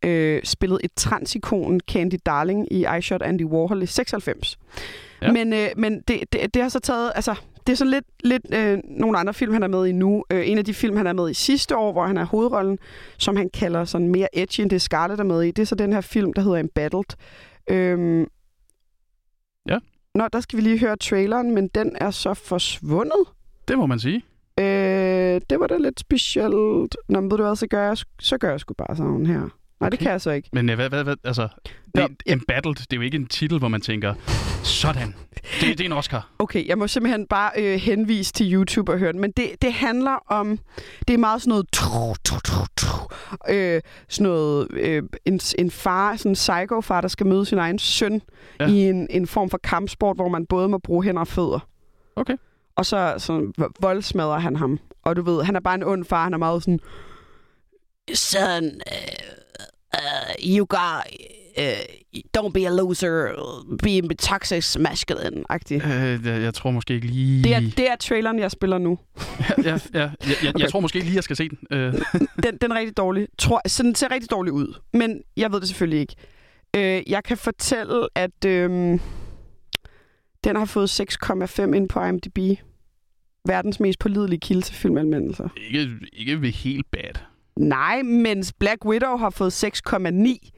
øh, 0.06 0.42
spillet 0.44 0.80
et 0.84 0.92
transikon, 0.96 1.80
Candy 1.80 2.16
Darling, 2.26 2.74
i 2.74 2.86
I 2.98 3.02
Shot 3.02 3.22
Andy 3.22 3.46
Warhol 3.46 3.84
i 3.84 3.86
96. 3.86 4.58
Ja. 5.22 5.28
Ja. 5.28 5.32
Men, 5.32 5.54
øh, 5.54 5.68
men 5.78 6.02
det, 6.08 6.20
det, 6.34 6.54
det 6.54 6.62
har 6.62 6.70
så 6.70 6.80
taget... 6.80 7.12
Altså, 7.16 7.36
det 7.68 7.74
er 7.74 7.78
så 7.78 7.86
lidt, 7.86 8.06
lidt 8.24 8.54
øh, 8.54 8.80
nogle 8.84 9.18
andre 9.18 9.34
film, 9.34 9.54
han 9.54 9.64
er 9.64 9.68
med 9.68 9.86
i 9.88 9.92
nu. 9.92 10.24
Øh, 10.32 10.50
en 10.50 10.58
af 10.58 10.66
de 10.66 10.74
film, 10.74 10.98
han 10.98 11.08
er 11.08 11.14
med 11.14 11.30
i 11.30 11.34
sidste 11.34 11.78
år, 11.78 11.92
hvor 11.92 12.06
han 12.06 12.18
er 12.18 12.26
hovedrollen, 12.26 12.80
som 13.18 13.36
han 13.36 13.50
kalder 13.50 13.86
sådan 13.86 14.08
mere 14.12 14.28
edgy, 14.34 14.62
end 14.62 14.70
det 14.70 14.82
Scarlett 14.82 15.20
er 15.20 15.24
med 15.24 15.42
i. 15.42 15.52
Det 15.52 15.62
er 15.62 15.66
så 15.66 15.76
den 15.76 15.94
her 15.94 16.02
film, 16.02 16.34
der 16.34 16.42
hedder 16.42 16.58
Embattled. 16.58 17.04
Øhm, 17.70 18.28
Ja. 19.70 19.78
Nå, 20.16 20.28
der 20.34 20.40
skal 20.40 20.58
vi 20.58 20.62
lige 20.64 20.80
høre 20.80 20.96
traileren, 20.96 21.52
men 21.52 21.68
den 21.68 21.96
er 22.02 22.12
så 22.12 22.34
forsvundet. 22.34 23.26
Det 23.68 23.78
må 23.78 23.86
man 23.86 24.00
sige. 24.00 24.24
Øh, 24.60 25.42
det 25.50 25.60
var 25.60 25.68
da 25.68 25.78
lidt 25.78 26.00
specielt. 26.00 26.96
Nå, 27.10 27.22
men 27.22 27.32
ved 27.32 27.38
du 27.38 27.44
hvad, 27.44 27.56
så 27.56 27.68
gør 27.68 27.84
jeg, 27.88 27.98
så 28.20 28.38
gør 28.38 28.50
jeg 28.50 28.60
sgu 28.60 28.74
bare 28.74 28.96
sådan 28.96 29.26
her. 29.26 29.50
Nej, 29.80 29.90
det 29.90 30.00
kan 30.00 30.12
jeg 30.12 30.22
så 30.22 30.32
ikke. 30.32 30.50
Men 30.54 30.70
øh, 30.70 30.76
hvad, 30.76 30.90
hvad, 30.90 31.04
hvad, 31.04 31.16
altså, 31.24 31.48
det, 31.96 32.08
Embattled, 32.26 32.76
det 32.76 32.94
er 32.94 32.98
jo 32.98 33.02
ikke 33.02 33.16
en 33.16 33.28
titel, 33.28 33.60
hvor 33.60 33.68
man 33.68 33.82
tænker, 33.82 34.14
sådan, 34.64 35.16
det, 35.62 35.78
det 35.78 35.82
er 35.82 35.86
en 35.86 35.92
Oscar. 35.92 36.30
Okay, 36.40 36.68
jeg 36.68 36.78
må 36.78 36.88
simpelthen 36.88 37.28
bare 37.28 37.52
øh, 37.58 37.80
henvise 37.80 38.34
til 38.34 38.54
YouTube 38.54 38.92
og 38.92 39.00
høre 39.00 39.12
den. 39.12 39.22
Men 39.22 39.32
det, 39.32 39.46
det 39.62 39.74
handler 39.74 40.24
om... 40.28 40.60
Det 41.08 41.14
er 41.14 41.18
meget 41.18 41.42
sådan 41.42 41.50
noget... 41.50 41.66
Tru, 41.72 42.14
tru, 42.24 42.40
tru, 42.40 42.66
tru, 42.78 43.08
øh, 43.50 43.82
sådan 44.10 44.24
noget... 44.32 44.68
Øh, 44.72 45.04
en, 45.26 45.40
en 45.58 45.72
far, 45.72 46.16
sådan 46.16 46.32
en 46.32 46.34
psycho-far, 46.34 47.02
der 47.02 47.08
skal 47.08 47.26
møde 47.26 47.46
sin 47.46 47.58
egen 47.58 47.80
søn 47.80 48.22
ja. 48.60 48.68
i 48.68 48.90
en, 48.90 49.08
en 49.10 49.28
form 49.28 49.50
for 49.50 49.58
kampsport, 49.58 50.18
hvor 50.18 50.30
man 50.30 50.46
både 50.46 50.70
må 50.70 50.78
bruge 50.78 51.04
hænder 51.04 51.22
og 51.22 51.28
fødder. 51.28 51.60
Okay. 52.16 52.36
Og 52.76 52.86
så, 52.86 53.14
så 53.18 53.52
voldsmadrer 53.82 54.40
han 54.40 54.56
ham. 54.56 54.80
Og 55.04 55.16
du 55.16 55.22
ved, 55.22 55.44
han 55.44 55.56
er 55.56 55.60
bare 55.60 55.76
en 55.76 55.84
ond 55.84 56.06
far. 56.06 56.24
Han 56.24 56.34
er 56.34 56.38
meget 56.38 56.64
sådan... 56.64 56.80
Son, 58.14 58.64
uh, 58.66 58.72
uh, 59.94 60.34
you 60.58 60.66
got... 60.66 61.04
Uh, 61.58 61.64
don't 62.38 62.52
be 62.54 62.66
a 62.68 62.70
loser. 62.70 63.34
Be 63.84 64.02
toxic 64.16 64.76
masculine-agtig. 64.80 65.82
Øh, 65.86 66.26
jeg, 66.26 66.42
jeg 66.42 66.54
tror 66.54 66.72
måske 66.72 66.94
ikke 66.94 67.08
lige... 67.08 67.44
Det 67.44 67.56
er, 67.56 67.60
det 67.60 67.92
er 67.92 67.96
traileren, 67.96 68.40
jeg 68.40 68.52
spiller 68.52 68.78
nu. 68.78 69.00
ja, 69.40 69.54
ja, 69.64 69.80
ja, 69.94 70.00
jeg, 70.00 70.12
jeg, 70.22 70.36
jeg 70.44 70.56
Okay. 70.56 70.68
tror 70.68 70.80
måske 70.80 70.98
ikke 70.98 71.06
lige, 71.08 71.16
jeg 71.16 71.24
skal 71.24 71.36
se 71.36 71.50
den. 71.50 71.58
Øh, 71.72 71.94
Den, 72.44 72.58
den 72.62 72.72
er 72.72 72.76
rigtig 72.80 72.98
dårlig. 72.98 73.28
Tror, 73.38 73.62
så 73.68 73.84
den 73.84 73.96
ser 73.96 74.12
rigtig 74.12 74.32
dårlig 74.32 74.54
ud. 74.54 74.80
Men 74.94 75.22
jeg 75.38 75.52
ved 75.52 75.60
det 75.60 75.68
selvfølgelig 75.68 76.00
ikke. 76.00 76.16
Øh, 76.76 77.04
jeg 77.12 77.24
kan 77.24 77.38
fortælle, 77.38 78.08
at 78.16 78.46
øh, 78.46 78.70
den 80.44 80.56
har 80.56 80.66
fået 80.66 81.02
6,5 81.02 81.62
ind 81.74 81.90
på 81.90 82.04
IMDb. 82.04 82.60
Verdens 83.48 83.80
mest 83.80 84.00
pålidelige 84.00 84.40
kilde 84.40 84.62
til 84.62 84.76
filmanmeldelser. 84.76 85.50
ikke, 85.68 85.90
ikke 86.14 86.42
ved 86.42 86.52
helt 86.52 86.92
bad. 86.92 87.14
Nej, 87.58 88.02
mens 88.02 88.54
Black 88.54 88.86
Widow 88.86 89.18
har 89.18 89.30
fået 89.30 89.64
6,9. 89.64 90.50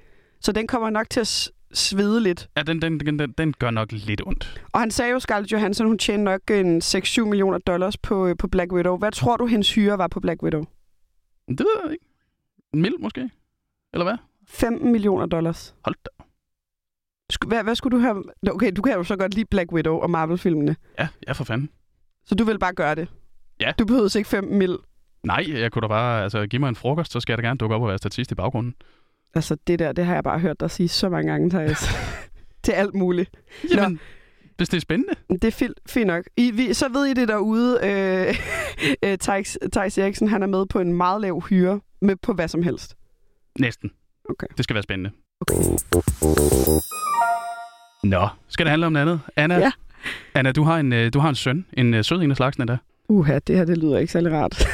Så 0.41 0.51
den 0.51 0.67
kommer 0.67 0.89
nok 0.89 1.09
til 1.09 1.19
at 1.19 1.51
svede 1.73 2.21
lidt. 2.21 2.49
Ja, 2.57 2.63
den, 2.63 2.81
den, 2.81 2.99
den, 2.99 3.33
den, 3.37 3.53
gør 3.53 3.71
nok 3.71 3.91
lidt 3.91 4.21
ondt. 4.25 4.61
Og 4.73 4.79
han 4.79 4.91
sagde 4.91 5.11
jo, 5.11 5.19
Scarlett 5.19 5.51
Johansson, 5.51 5.87
hun 5.87 5.97
tjener 5.97 6.23
nok 6.23 6.41
en 6.51 6.77
6-7 6.77 7.21
millioner 7.21 7.57
dollars 7.57 7.97
på, 7.97 8.27
øh, 8.27 8.35
på 8.39 8.47
Black 8.47 8.71
Widow. 8.73 8.97
Hvad 8.97 9.11
tror 9.11 9.37
du, 9.37 9.45
hendes 9.45 9.73
hyre 9.75 9.97
var 9.97 10.07
på 10.07 10.19
Black 10.19 10.43
Widow? 10.43 10.63
Det 11.47 11.59
ved 11.59 11.81
jeg 11.83 11.91
ikke. 11.91 12.05
En 12.73 12.81
mild 12.81 12.97
måske? 12.99 13.29
Eller 13.93 14.03
hvad? 14.03 14.17
15 14.47 14.91
millioner 14.91 15.25
dollars. 15.25 15.75
Hold 15.85 15.95
da. 16.05 16.23
Sku- 17.33 17.47
Hvad, 17.47 17.63
hvad 17.63 17.75
skulle 17.75 17.97
du 17.97 18.01
have... 18.01 18.23
Okay, 18.51 18.71
du 18.75 18.81
kan 18.81 18.93
jo 18.93 19.03
så 19.03 19.15
godt 19.15 19.33
lide 19.33 19.45
Black 19.45 19.71
Widow 19.71 19.95
og 19.95 20.09
Marvel-filmene. 20.09 20.75
Ja, 20.99 21.07
ja 21.27 21.31
for 21.31 21.43
fanden. 21.43 21.69
Så 22.25 22.35
du 22.35 22.43
vil 22.43 22.59
bare 22.59 22.73
gøre 22.73 22.95
det? 22.95 23.07
Ja. 23.59 23.71
Du 23.79 23.85
behøver 23.85 24.17
ikke 24.17 24.29
15 24.29 24.57
mil. 24.57 24.77
Nej, 25.23 25.45
jeg 25.47 25.71
kunne 25.71 25.81
da 25.81 25.87
bare 25.87 26.23
altså, 26.23 26.47
give 26.47 26.59
mig 26.59 26.69
en 26.69 26.75
frokost, 26.75 27.11
så 27.11 27.19
skal 27.19 27.33
jeg 27.33 27.37
da 27.37 27.47
gerne 27.47 27.57
dukke 27.57 27.75
op 27.75 27.81
og 27.81 27.87
være 27.87 27.97
statist 27.97 28.31
i 28.31 28.35
baggrunden. 28.35 28.75
Altså, 29.35 29.57
det 29.67 29.79
der, 29.79 29.91
det 29.91 30.05
har 30.05 30.13
jeg 30.13 30.23
bare 30.23 30.39
hørt 30.39 30.59
dig 30.59 30.71
sige 30.71 30.89
så 30.89 31.09
mange 31.09 31.31
gange, 31.31 31.49
Thijs. 31.49 31.89
til 32.63 32.71
alt 32.71 32.93
muligt. 32.95 33.29
Jamen, 33.75 33.99
hvis 34.57 34.69
det 34.69 34.77
er 34.77 34.81
spændende. 34.81 35.13
Det 35.29 35.43
er 35.43 35.51
fint, 35.51 35.73
fint 35.89 36.07
nok. 36.07 36.23
I, 36.37 36.51
vi, 36.51 36.73
så 36.73 36.89
ved 36.89 37.05
I 37.05 37.13
det 37.13 37.27
derude. 37.27 37.79
Øh, 37.83 38.35
øh, 39.11 39.17
Thijs, 39.17 39.57
Thijs 39.73 39.97
Eriksen, 39.97 40.27
han 40.27 40.43
er 40.43 40.47
med 40.47 40.65
på 40.65 40.79
en 40.79 40.93
meget 40.93 41.21
lav 41.21 41.41
hyre 41.49 41.79
med 42.01 42.15
på 42.15 42.33
hvad 42.33 42.47
som 42.47 42.63
helst. 42.63 42.95
Næsten. 43.59 43.91
Okay. 44.29 44.47
Det 44.57 44.63
skal 44.63 44.73
være 44.73 44.83
spændende. 44.83 45.11
Okay. 45.41 45.55
Nå, 48.03 48.27
skal 48.47 48.65
det 48.65 48.69
handle 48.69 48.85
om 48.85 48.93
noget 48.93 49.05
andet? 49.05 49.19
Anna, 49.35 49.57
Ja. 49.57 49.71
Anna 50.33 50.51
du, 50.51 50.63
har 50.63 50.77
en, 50.79 50.93
øh, 50.93 51.13
du 51.13 51.19
har 51.19 51.29
en 51.29 51.35
søn. 51.35 51.65
En 51.73 51.93
øh, 51.93 52.03
sød 52.03 52.21
en 52.21 52.31
af 52.31 52.37
slagsen 52.37 52.61
endda. 52.61 52.77
Uha, 53.09 53.39
det 53.47 53.57
her, 53.57 53.65
det 53.65 53.77
lyder 53.77 53.97
ikke 53.97 54.11
særlig 54.13 54.31
rart. 54.31 54.67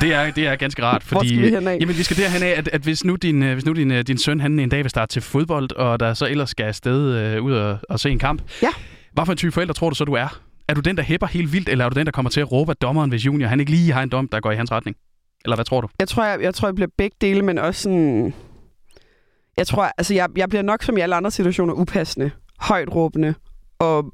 Det 0.00 0.12
er, 0.14 0.30
det 0.30 0.46
er 0.46 0.56
ganske 0.56 0.82
rart, 0.82 1.02
fordi... 1.02 1.38
Hvor 1.38 1.48
skal 1.48 1.64
vi? 1.64 1.76
Jamen, 1.80 1.96
vi 1.98 2.02
skal 2.02 2.16
derhen 2.16 2.42
af, 2.42 2.54
at, 2.58 2.68
at 2.72 2.80
hvis 2.80 3.04
nu, 3.04 3.16
din, 3.16 3.42
øh, 3.42 3.52
hvis 3.52 3.64
nu 3.66 3.72
din, 3.72 3.90
øh, 3.90 4.02
din 4.02 4.18
søn 4.18 4.40
han 4.40 4.58
en 4.58 4.68
dag 4.68 4.82
vil 4.82 4.90
starte 4.90 5.12
til 5.12 5.22
fodbold, 5.22 5.72
og 5.76 6.00
der 6.00 6.14
så 6.14 6.26
ellers 6.26 6.50
skal 6.50 6.64
afsted 6.64 7.14
øh, 7.16 7.42
ud 7.42 7.52
og, 7.52 7.78
og 7.88 8.00
se 8.00 8.10
en 8.10 8.18
kamp, 8.18 8.42
Ja. 8.62 8.68
hvad 9.12 9.24
for 9.26 9.32
en 9.32 9.36
type 9.36 9.52
forælder 9.52 9.74
tror 9.74 9.88
du 9.88 9.94
så, 9.94 10.04
du 10.04 10.12
er? 10.12 10.40
Er 10.68 10.74
du 10.74 10.80
den, 10.80 10.96
der 10.96 11.02
hæpper 11.02 11.26
helt 11.26 11.52
vildt, 11.52 11.68
eller 11.68 11.84
er 11.84 11.88
du 11.88 11.98
den, 11.98 12.06
der 12.06 12.12
kommer 12.12 12.30
til 12.30 12.40
at 12.40 12.52
råbe 12.52 12.70
af 12.70 12.76
dommeren, 12.76 13.10
hvis 13.10 13.26
junior 13.26 13.48
han 13.48 13.60
ikke 13.60 13.72
lige 13.72 13.92
har 13.92 14.02
en 14.02 14.08
dom, 14.08 14.28
der 14.28 14.40
går 14.40 14.50
i 14.52 14.56
hans 14.56 14.72
retning? 14.72 14.96
Eller 15.44 15.56
hvad 15.56 15.64
tror 15.64 15.80
du? 15.80 15.88
Jeg 15.98 16.08
tror, 16.08 16.24
jeg, 16.24 16.42
jeg 16.42 16.54
tror, 16.54 16.68
jeg 16.68 16.74
bliver 16.74 16.88
begge 16.98 17.16
dele, 17.20 17.42
men 17.42 17.58
også 17.58 17.82
sådan... 17.82 18.34
Jeg 19.56 19.66
tror, 19.66 19.90
altså, 19.98 20.14
jeg, 20.14 20.28
jeg 20.36 20.48
bliver 20.48 20.62
nok 20.62 20.82
som 20.82 20.96
i 20.96 21.00
alle 21.00 21.14
andre 21.14 21.30
situationer 21.30 21.74
upassende, 21.74 22.30
højt 22.60 22.94
råbende 22.94 23.34
og 23.78 24.12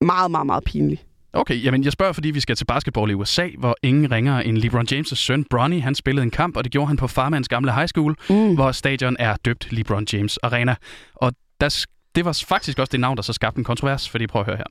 meget, 0.00 0.30
meget, 0.30 0.46
meget 0.46 0.64
pinlig. 0.64 1.02
Okay, 1.34 1.64
jamen 1.64 1.84
jeg 1.84 1.92
spørger, 1.92 2.12
fordi 2.12 2.30
vi 2.30 2.40
skal 2.40 2.56
til 2.56 2.64
basketball 2.64 3.10
i 3.10 3.14
USA, 3.14 3.48
hvor 3.58 3.76
ingen 3.82 4.10
ringer 4.12 4.38
end 4.40 4.56
LeBron 4.58 4.86
James' 4.92 5.14
søn 5.14 5.44
Bronny. 5.50 5.82
Han 5.82 5.94
spillede 5.94 6.22
en 6.24 6.30
kamp, 6.30 6.56
og 6.56 6.64
det 6.64 6.72
gjorde 6.72 6.86
han 6.88 6.96
på 6.96 7.06
farmands 7.08 7.48
gamle 7.48 7.72
high 7.74 7.88
school, 7.88 8.16
Mm. 8.28 8.54
hvor 8.54 8.72
stadion 8.72 9.16
er 9.18 9.36
døbt 9.44 9.72
LeBron 9.72 10.06
James 10.12 10.36
Arena. 10.42 10.74
Og 11.14 11.32
der, 11.60 11.84
det 12.14 12.24
var 12.24 12.44
faktisk 12.48 12.78
også 12.78 12.90
det 12.90 13.00
navn, 13.00 13.16
der 13.16 13.22
så 13.22 13.32
skabte 13.32 13.58
en 13.58 13.64
kontrovers, 13.64 14.08
fordi 14.08 14.26
prøv 14.26 14.40
at 14.40 14.46
høre 14.46 14.56
her. 14.56 14.64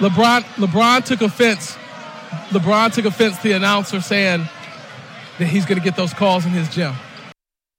LeBron 0.00 0.42
LeBron 0.58 1.02
took 1.02 1.22
offense. 1.22 1.78
LeBron 2.52 2.90
took 2.90 3.04
offense 3.06 3.36
to 3.36 3.42
the 3.48 3.54
announcer 3.54 4.00
saying 4.00 4.46
that 5.38 5.48
he's 5.48 5.66
going 5.66 5.80
to 5.80 5.84
get 5.88 5.94
those 5.94 6.14
calls 6.16 6.46
in 6.46 6.50
his 6.52 6.68
gym. 6.76 6.92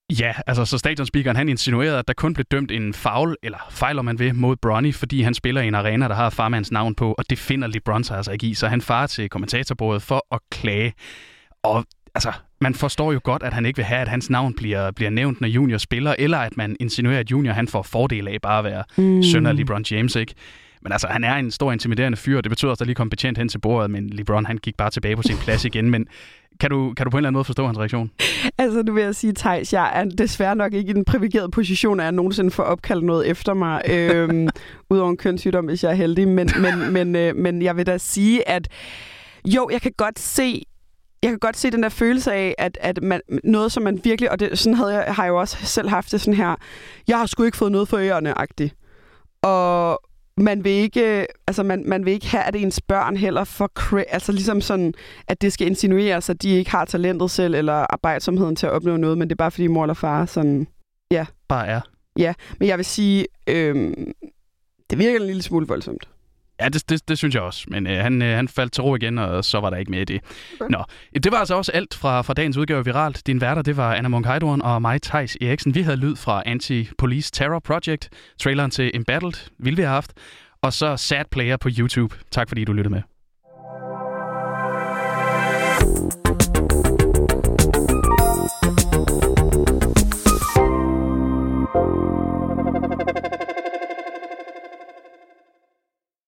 Ja, 0.09 0.33
altså 0.47 0.65
så 0.65 0.77
stadionspeakeren 0.77 1.37
han 1.37 1.49
insinuerede, 1.49 1.99
at 1.99 2.07
der 2.07 2.13
kun 2.13 2.33
blev 2.33 2.45
dømt 2.51 2.71
en 2.71 2.93
foul, 2.93 3.35
eller 3.43 3.57
fejl 3.71 3.99
om 3.99 4.05
man 4.05 4.19
vil, 4.19 4.35
mod 4.35 4.55
Bronny, 4.55 4.93
fordi 4.93 5.21
han 5.21 5.33
spiller 5.33 5.61
i 5.61 5.67
en 5.67 5.75
arena, 5.75 6.07
der 6.07 6.15
har 6.15 6.29
farmands 6.29 6.71
navn 6.71 6.95
på, 6.95 7.15
og 7.17 7.29
det 7.29 7.39
finder 7.39 7.67
LeBron 7.67 8.03
sig 8.03 8.17
altså 8.17 8.31
ikke 8.31 8.47
i, 8.47 8.53
så 8.53 8.67
han 8.67 8.81
farer 8.81 9.07
til 9.07 9.29
kommentatorbordet 9.29 10.01
for 10.01 10.25
at 10.31 10.39
klage. 10.51 10.93
Og 11.63 11.85
altså, 12.15 12.31
man 12.61 12.75
forstår 12.75 13.11
jo 13.11 13.19
godt, 13.23 13.43
at 13.43 13.53
han 13.53 13.65
ikke 13.65 13.77
vil 13.77 13.85
have, 13.85 14.01
at 14.01 14.07
hans 14.07 14.29
navn 14.29 14.53
bliver, 14.53 14.91
bliver 14.91 15.09
nævnt, 15.09 15.41
når 15.41 15.47
junior 15.47 15.77
spiller, 15.77 16.15
eller 16.19 16.37
at 16.37 16.57
man 16.57 16.75
insinuerer, 16.79 17.19
at 17.19 17.31
junior 17.31 17.53
han 17.53 17.67
får 17.67 17.81
fordel 17.81 18.27
af 18.27 18.37
bare 18.41 18.57
at 18.57 18.63
være 18.65 18.83
mm. 18.97 19.23
søn 19.23 19.45
af 19.45 19.55
LeBron 19.55 19.85
James, 19.91 20.15
ikke? 20.15 20.33
Men 20.85 20.91
altså, 20.91 21.07
han 21.07 21.23
er 21.23 21.35
en 21.35 21.51
stor 21.51 21.71
intimiderende 21.71 22.17
fyr, 22.17 22.37
og 22.37 22.43
det 22.43 22.49
betyder 22.49 22.71
også, 22.71 22.75
at 22.75 22.79
der 22.79 22.85
lige 22.85 22.95
kom 22.95 23.09
betjent 23.09 23.37
hen 23.37 23.49
til 23.49 23.59
bordet, 23.59 23.91
men 23.91 24.09
LeBron 24.09 24.45
han 24.45 24.57
gik 24.57 24.77
bare 24.77 24.89
tilbage 24.89 25.15
på 25.15 25.21
sin 25.21 25.37
plads 25.37 25.65
igen. 25.65 25.89
Men 25.89 26.07
kan 26.59 26.69
du, 26.69 26.93
kan 26.97 27.05
du 27.05 27.09
på 27.09 27.17
en 27.17 27.19
eller 27.19 27.27
anden 27.27 27.37
måde 27.37 27.43
forstå 27.43 27.65
hans 27.65 27.77
reaktion? 27.77 28.11
Altså, 28.57 28.83
nu 28.83 28.93
vil 28.93 29.03
jeg 29.03 29.15
sige, 29.15 29.33
Thijs, 29.33 29.73
jeg 29.73 29.91
er 29.95 30.03
desværre 30.03 30.55
nok 30.55 30.73
ikke 30.73 30.89
i 30.89 30.93
den 30.93 31.05
privilegerede 31.05 31.51
position, 31.51 31.99
at 31.99 32.03
jeg 32.03 32.11
nogensinde 32.11 32.51
får 32.51 32.63
opkaldt 32.63 33.03
noget 33.03 33.29
efter 33.29 33.53
mig, 33.53 33.81
øhm, 33.89 34.49
udover 34.89 35.09
en 35.09 35.17
kønssygdom, 35.17 35.65
hvis 35.65 35.83
jeg 35.83 35.91
er 35.91 35.95
heldig. 35.95 36.27
Men, 36.27 36.49
men, 36.61 36.93
men, 36.93 37.15
øh, 37.15 37.35
men 37.35 37.61
jeg 37.61 37.77
vil 37.77 37.85
da 37.85 37.97
sige, 37.97 38.49
at 38.49 38.67
jo, 39.45 39.69
jeg 39.71 39.81
kan 39.81 39.91
godt 39.97 40.19
se, 40.19 40.63
jeg 41.23 41.29
kan 41.29 41.39
godt 41.39 41.57
se 41.57 41.71
den 41.71 41.83
der 41.83 41.89
følelse 41.89 42.33
af, 42.33 42.55
at, 42.57 42.77
at 42.81 43.03
man, 43.03 43.21
noget, 43.43 43.71
som 43.71 43.83
man 43.83 43.99
virkelig, 44.03 44.31
og 44.31 44.39
det, 44.39 44.59
sådan 44.59 44.77
havde 44.77 44.93
jeg, 44.93 45.15
har 45.15 45.23
jeg 45.23 45.29
jo 45.29 45.39
også 45.39 45.57
selv 45.65 45.89
haft 45.89 46.11
det 46.11 46.21
sådan 46.21 46.33
her, 46.33 46.55
jeg 47.07 47.19
har 47.19 47.25
sgu 47.25 47.43
ikke 47.43 47.57
fået 47.57 47.71
noget 47.71 47.87
for 47.87 47.97
ørerne-agtigt. 47.97 48.75
Og 49.41 49.99
man 50.37 50.63
vil 50.63 50.71
ikke, 50.71 51.27
altså 51.47 51.63
man, 51.63 51.83
man 51.85 52.05
vil 52.05 52.13
ikke 52.13 52.27
have, 52.27 52.43
at 52.43 52.55
ens 52.55 52.81
børn 52.81 53.17
heller 53.17 53.43
for 53.43 53.67
altså 54.13 54.31
ligesom 54.31 54.61
sådan, 54.61 54.93
at 55.27 55.41
det 55.41 55.53
skal 55.53 55.67
insinueres, 55.67 56.29
at 56.29 56.41
de 56.41 56.49
ikke 56.49 56.71
har 56.71 56.85
talentet 56.85 57.31
selv, 57.31 57.55
eller 57.55 57.73
arbejdsomheden 57.73 58.55
til 58.55 58.65
at 58.67 58.71
opnå 58.73 58.97
noget, 58.97 59.17
men 59.17 59.27
det 59.29 59.33
er 59.35 59.37
bare 59.37 59.51
fordi 59.51 59.67
mor 59.67 59.83
eller 59.83 59.93
far 59.93 60.25
sådan, 60.25 60.67
Bare 61.47 61.67
er. 61.67 61.81
men 62.59 62.67
jeg 62.67 62.77
vil 62.77 62.85
sige, 62.85 63.27
øhm, 63.47 64.11
det 64.89 64.97
virker 64.99 65.19
en 65.19 65.25
lille 65.25 65.41
smule 65.41 65.67
voldsomt. 65.67 66.09
Ja, 66.61 66.69
det, 66.69 66.89
det, 66.89 67.09
det 67.09 67.17
synes 67.17 67.35
jeg 67.35 67.43
også. 67.43 67.65
Men 67.67 67.87
øh, 67.87 67.97
han, 67.97 68.21
øh, 68.21 68.35
han 68.35 68.47
faldt 68.47 68.73
til 68.73 68.83
ro 68.83 68.95
igen, 68.95 69.17
og 69.17 69.45
så 69.45 69.59
var 69.59 69.69
der 69.69 69.77
ikke 69.77 69.91
mere 69.91 70.01
i 70.01 70.05
det. 70.05 70.21
Okay. 70.59 70.71
Nå, 70.71 70.83
det 71.23 71.31
var 71.31 71.37
altså 71.37 71.55
også 71.55 71.71
alt 71.71 71.93
fra, 71.93 72.21
fra 72.21 72.33
dagens 72.33 72.57
udgave 72.57 72.85
Viralt. 72.85 73.27
Din 73.27 73.41
værter, 73.41 73.61
det 73.61 73.77
var 73.77 73.93
Anna 73.95 74.21
Heidoren 74.31 74.61
og 74.61 74.81
mig, 74.81 75.01
Thijs 75.01 75.37
Eriksen. 75.41 75.75
Vi 75.75 75.81
havde 75.81 75.97
lyd 75.97 76.15
fra 76.15 76.43
Anti-Police 76.47 77.29
Terror 77.33 77.59
Project, 77.59 78.09
traileren 78.39 78.71
til 78.71 78.91
Embattled, 78.93 79.49
ville 79.59 79.77
vi 79.77 79.81
have 79.81 79.93
haft, 79.93 80.13
og 80.61 80.73
så 80.73 80.97
Sad 80.97 81.25
Player 81.31 81.57
på 81.57 81.69
YouTube. 81.79 82.15
Tak 82.31 82.47
fordi 82.47 82.63
du 82.63 82.73
lyttede 82.73 82.93
med. 82.93 83.01